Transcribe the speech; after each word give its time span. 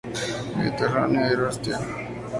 Mediterráneo, 0.57 1.29
y 1.29 1.31
Eurasia. 1.33 1.79